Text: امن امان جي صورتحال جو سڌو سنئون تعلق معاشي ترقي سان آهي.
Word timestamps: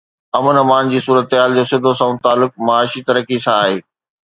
امن 0.37 0.55
امان 0.63 0.85
جي 0.93 0.99
صورتحال 1.07 1.51
جو 1.57 1.63
سڌو 1.71 1.91
سنئون 1.99 2.17
تعلق 2.25 2.51
معاشي 2.65 3.01
ترقي 3.09 3.37
سان 3.45 3.57
آهي. 3.63 3.79